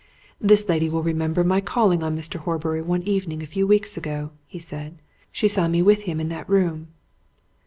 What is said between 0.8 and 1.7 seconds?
will remember my